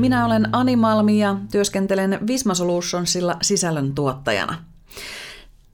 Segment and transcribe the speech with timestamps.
[0.00, 4.54] minä olen Ani Malmi ja työskentelen Visma Solutionsilla sisällön tuottajana.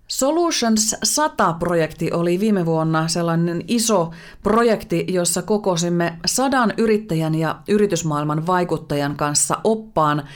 [0.09, 4.11] Solutions 100-projekti oli viime vuonna sellainen iso
[4.43, 10.29] projekti, jossa kokosimme sadan yrittäjän ja yritysmaailman vaikuttajan kanssa oppaan,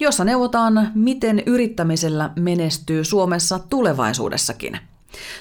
[0.00, 4.78] jossa neuvotaan, miten yrittämisellä menestyy Suomessa tulevaisuudessakin.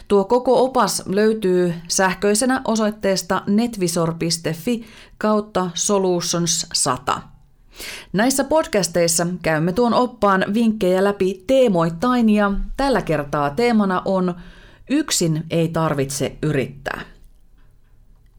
[0.08, 4.86] Tuo koko opas löytyy sähköisenä osoitteesta netvisor.fi
[5.18, 7.35] kautta solutions 100.
[8.14, 14.36] Näissä podcasteissa käymme tuon oppaan vinkkejä läpi teemoittain ja tällä kertaa teemana on
[14.90, 17.02] Yksin ei tarvitse yrittää.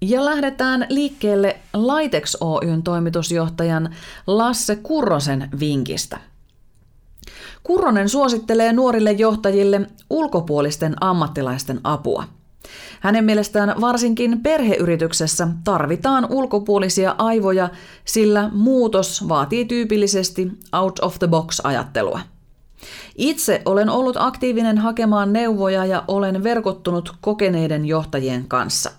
[0.01, 3.95] Ja lähdetään liikkeelle Laitex Oyn toimitusjohtajan
[4.27, 6.19] Lasse Kurrosen vinkistä.
[7.63, 12.25] Kurronen suosittelee nuorille johtajille ulkopuolisten ammattilaisten apua–
[13.01, 17.69] hänen mielestään varsinkin perheyrityksessä tarvitaan ulkopuolisia aivoja,
[18.05, 22.21] sillä muutos vaatii tyypillisesti out of the box ajattelua.
[23.17, 28.91] Itse olen ollut aktiivinen hakemaan neuvoja ja olen verkottunut kokeneiden johtajien kanssa.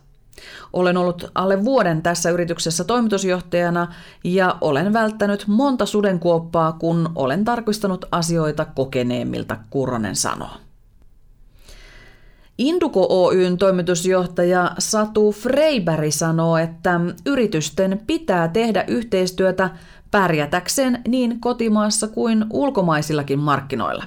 [0.74, 8.06] Olen ollut alle vuoden tässä yrityksessä toimitusjohtajana ja olen välttänyt monta sudenkuoppaa, kun olen tarkistanut
[8.12, 10.67] asioita kokeneemmilta, Kurronen sanoo.
[12.58, 19.70] Induko Oyn toimitusjohtaja Satu Freiberg sanoo, että yritysten pitää tehdä yhteistyötä
[20.12, 24.04] pärjätäkseen niin kotimaassa kuin ulkomaisillakin markkinoilla.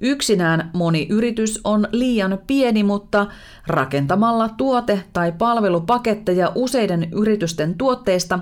[0.00, 3.26] Yksinään moni yritys on liian pieni, mutta
[3.66, 8.38] rakentamalla tuote- tai palvelupaketteja useiden yritysten tuotteista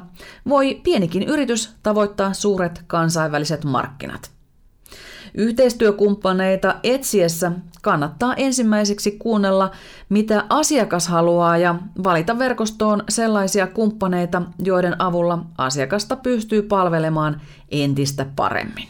[0.49, 4.38] voi pienikin yritys tavoittaa suuret kansainväliset markkinat.
[5.35, 9.71] Yhteistyökumppaneita etsiessä kannattaa ensimmäiseksi kuunnella,
[10.09, 17.41] mitä asiakas haluaa ja valita verkostoon sellaisia kumppaneita, joiden avulla asiakasta pystyy palvelemaan
[17.71, 18.89] entistä paremmin.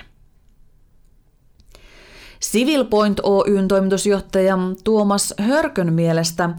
[2.42, 6.50] Civil Point Oyn toimitusjohtaja Tuomas Hörkön mielestä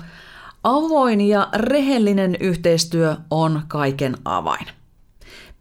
[0.64, 4.68] avoin ja rehellinen yhteistyö on kaiken avain.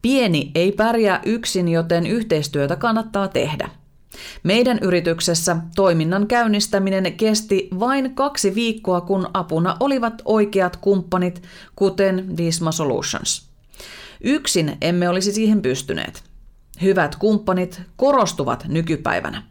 [0.03, 3.71] Pieni ei pärjää yksin, joten yhteistyötä kannattaa tehdä.
[4.43, 11.43] Meidän yrityksessä toiminnan käynnistäminen kesti vain kaksi viikkoa, kun apuna olivat oikeat kumppanit,
[11.77, 13.49] kuten Visma Solutions.
[14.25, 16.23] Yksin emme olisi siihen pystyneet.
[16.83, 19.43] Hyvät kumppanit korostuvat nykypäivänä.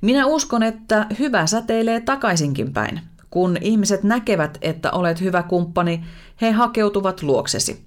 [0.00, 3.00] Minä uskon, että hyvä säteilee takaisinkin päin.
[3.30, 6.04] Kun ihmiset näkevät, että olet hyvä kumppani,
[6.40, 7.84] he hakeutuvat luoksesi.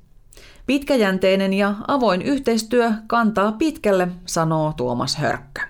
[0.66, 5.62] Pitkäjänteinen ja avoin yhteistyö kantaa pitkälle, sanoo Tuomas Hörkkö.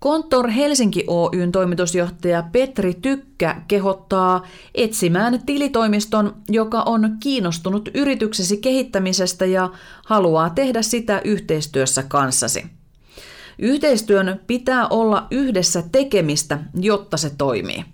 [0.00, 9.70] Konttor Helsinki Oyn toimitusjohtaja Petri Tykkä kehottaa etsimään tilitoimiston, joka on kiinnostunut yrityksesi kehittämisestä ja
[10.06, 12.66] haluaa tehdä sitä yhteistyössä kanssasi.
[13.58, 17.84] Yhteistyön pitää olla yhdessä tekemistä, jotta se toimii.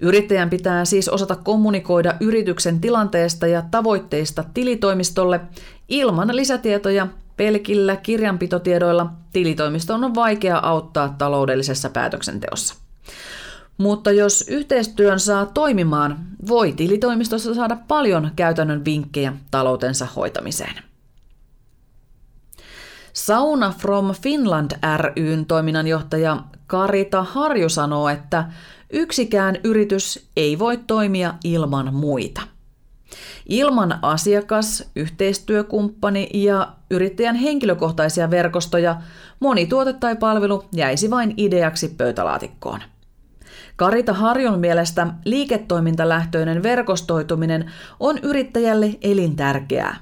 [0.00, 5.40] Yrittäjän pitää siis osata kommunikoida yrityksen tilanteesta ja tavoitteista tilitoimistolle
[5.88, 12.74] ilman lisätietoja Pelkillä kirjanpitotiedoilla tilitoimiston on vaikea auttaa taloudellisessa päätöksenteossa.
[13.78, 20.74] Mutta jos yhteistyön saa toimimaan, voi tilitoimistossa saada paljon käytännön vinkkejä taloutensa hoitamiseen.
[23.12, 24.70] Sauna from Finland
[25.16, 28.44] ryn toiminnanjohtaja Karita Harju sanoo, että
[28.92, 32.51] yksikään yritys ei voi toimia ilman muita.
[33.48, 38.96] Ilman asiakas, yhteistyökumppani ja yrittäjän henkilökohtaisia verkostoja
[39.40, 42.80] moni tuote tai palvelu jäisi vain ideaksi pöytälaatikkoon.
[43.76, 49.96] Karita Harjon mielestä liiketoimintalähtöinen verkostoituminen on yrittäjälle elintärkeää.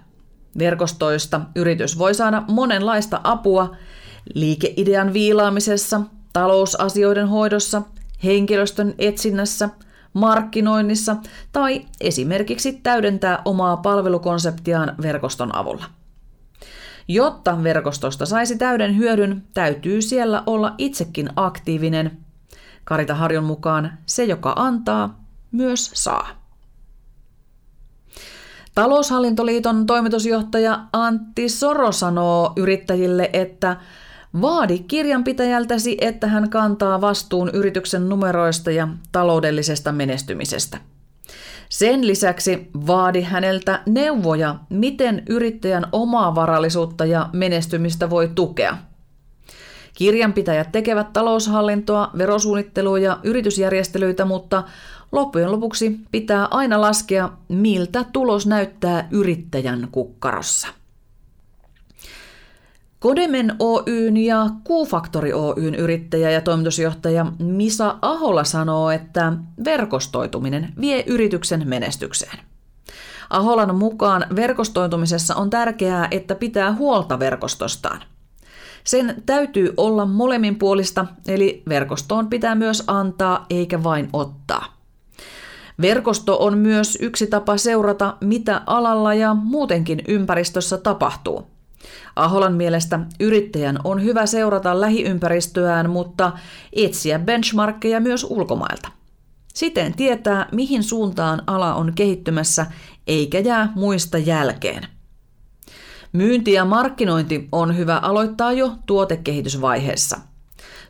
[0.59, 3.77] Verkostoista yritys voi saada monenlaista apua
[4.35, 6.01] liikeidean viilaamisessa,
[6.33, 7.83] talousasioiden hoidossa,
[8.25, 9.69] henkilöstön etsinnässä–
[10.13, 11.17] markkinoinnissa
[11.53, 15.85] tai esimerkiksi täydentää omaa palvelukonseptiaan verkoston avulla.
[17.09, 22.19] Jotta verkostosta saisi täyden hyödyn, täytyy siellä olla itsekin aktiivinen.
[22.85, 26.29] Karita Harjon mukaan se, joka antaa, myös saa.
[28.75, 33.77] Taloushallintoliiton toimitusjohtaja Antti Soro sanoo yrittäjille, että
[34.41, 40.79] Vaadi kirjanpitäjältäsi, että hän kantaa vastuun yrityksen numeroista ja taloudellisesta menestymisestä.
[41.69, 48.77] Sen lisäksi vaadi häneltä neuvoja, miten yrittäjän omaa varallisuutta ja menestymistä voi tukea.
[49.95, 54.63] Kirjanpitäjät tekevät taloushallintoa, verosuunnittelua ja yritysjärjestelyitä, mutta
[55.13, 60.69] loppujen lopuksi pitää aina laskea, miltä tulos näyttää yrittäjän kukkarossa.
[63.01, 69.33] Kodemen Oyn ja Q-Factory Oyn yrittäjä ja toimitusjohtaja Misa Ahola sanoo, että
[69.65, 72.39] verkostoituminen vie yrityksen menestykseen.
[73.31, 78.01] Aholan mukaan verkostoitumisessa on tärkeää, että pitää huolta verkostostaan.
[78.85, 84.65] Sen täytyy olla molemminpuolista, eli verkostoon pitää myös antaa eikä vain ottaa.
[85.81, 91.60] Verkosto on myös yksi tapa seurata, mitä alalla ja muutenkin ympäristössä tapahtuu.
[92.17, 96.33] Aholan mielestä yrittäjän on hyvä seurata lähiympäristöään, mutta
[96.73, 98.89] etsiä benchmarkkeja myös ulkomailta.
[99.55, 102.67] Siten tietää, mihin suuntaan ala on kehittymässä,
[103.07, 104.87] eikä jää muista jälkeen.
[106.13, 110.19] Myynti ja markkinointi on hyvä aloittaa jo tuotekehitysvaiheessa.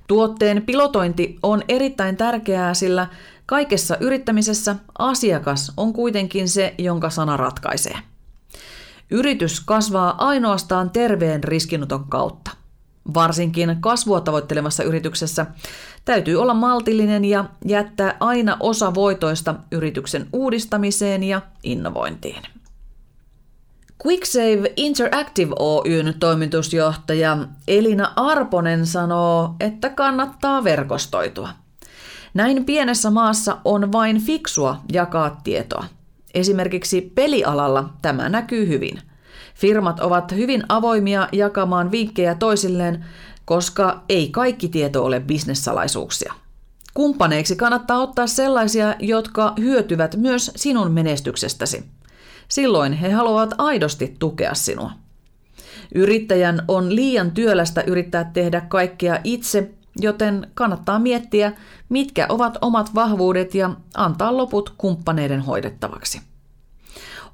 [0.07, 3.07] Tuotteen pilotointi on erittäin tärkeää, sillä
[3.47, 8.10] kaikessa yrittämisessä asiakas on kuitenkin se, jonka sana ratkaisee.
[9.11, 12.51] Yritys kasvaa ainoastaan terveen riskinoton kautta.
[13.15, 15.47] Varsinkin kasvua tavoittelemassa yrityksessä
[16.05, 22.43] täytyy olla maltillinen ja jättää aina osa voitoista yrityksen uudistamiseen ja innovointiin.
[24.05, 31.49] QuickSave Interactive Oyn toimitusjohtaja Elina Arponen sanoo, että kannattaa verkostoitua.
[32.35, 35.85] Näin pienessä maassa on vain fiksua jakaa tietoa.
[36.35, 38.99] Esimerkiksi pelialalla tämä näkyy hyvin.
[39.55, 43.05] Firmat ovat hyvin avoimia jakamaan vinkkejä toisilleen,
[43.45, 46.35] koska ei kaikki tieto ole bisnessalaisuuksia.
[46.95, 51.85] Kumppaneiksi kannattaa ottaa sellaisia, jotka hyötyvät myös sinun menestyksestäsi.
[52.49, 54.91] Silloin he haluavat aidosti tukea sinua.
[55.95, 59.71] Yrittäjän on liian työlästä yrittää tehdä kaikkea itse,
[60.03, 61.53] joten kannattaa miettiä,
[61.89, 66.21] mitkä ovat omat vahvuudet ja antaa loput kumppaneiden hoidettavaksi.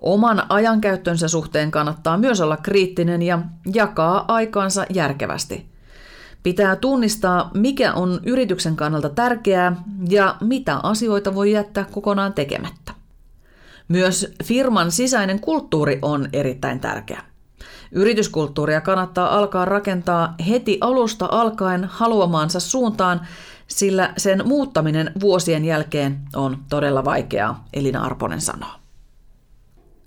[0.00, 3.38] Oman ajankäyttönsä suhteen kannattaa myös olla kriittinen ja
[3.74, 5.66] jakaa aikaansa järkevästi.
[6.42, 9.76] Pitää tunnistaa, mikä on yrityksen kannalta tärkeää
[10.08, 12.92] ja mitä asioita voi jättää kokonaan tekemättä.
[13.88, 17.22] Myös firman sisäinen kulttuuri on erittäin tärkeä.
[17.92, 23.20] Yrityskulttuuria kannattaa alkaa rakentaa heti alusta alkaen haluamaansa suuntaan,
[23.66, 28.70] sillä sen muuttaminen vuosien jälkeen on todella vaikeaa, Elina Arponen sanoo.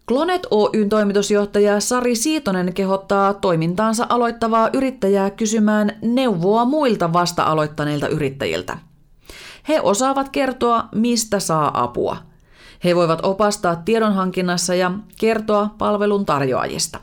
[0.07, 8.77] Klonet Oyn toimitusjohtaja Sari Siitonen kehottaa toimintaansa aloittavaa yrittäjää kysymään neuvoa muilta vasta aloittaneilta yrittäjiltä.
[9.67, 12.17] He osaavat kertoa, mistä saa apua.
[12.83, 16.99] He voivat opastaa tiedonhankinnassa ja kertoa palvelun tarjoajista.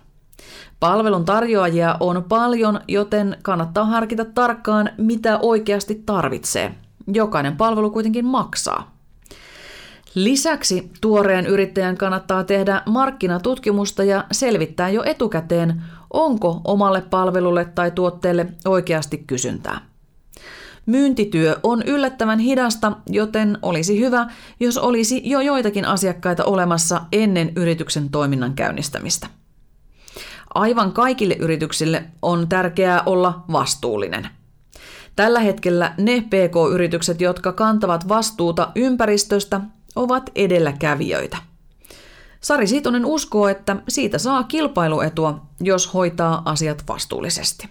[0.80, 6.74] Palvelun tarjoajia on paljon, joten kannattaa harkita tarkkaan, mitä oikeasti tarvitsee.
[7.06, 8.96] Jokainen palvelu kuitenkin maksaa.
[10.14, 15.82] Lisäksi tuoreen yrittäjän kannattaa tehdä markkinatutkimusta ja selvittää jo etukäteen,
[16.12, 19.80] onko omalle palvelulle tai tuotteelle oikeasti kysyntää.
[20.86, 24.26] Myyntityö on yllättävän hidasta, joten olisi hyvä,
[24.60, 29.26] jos olisi jo joitakin asiakkaita olemassa ennen yrityksen toiminnan käynnistämistä.
[30.54, 34.28] Aivan kaikille yrityksille on tärkeää olla vastuullinen.
[35.16, 39.60] Tällä hetkellä ne PK-yritykset, jotka kantavat vastuuta ympäristöstä,
[39.96, 41.36] ovat edelläkävijöitä.
[42.40, 47.68] Sari Siitonen uskoo, että siitä saa kilpailuetua, jos hoitaa asiat vastuullisesti.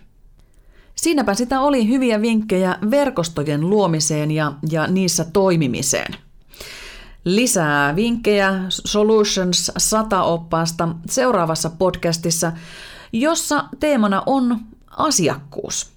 [0.95, 6.15] Siinäpä sitä oli hyviä vinkkejä verkostojen luomiseen ja, ja niissä toimimiseen.
[7.25, 12.51] Lisää vinkkejä Solutions 100 oppaasta seuraavassa podcastissa,
[13.13, 15.94] jossa teemana on asiakkuus.